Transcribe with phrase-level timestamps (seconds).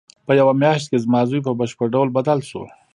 [0.25, 2.63] په یوه میاشت کې زما زوی په بشپړ ډول بدل شو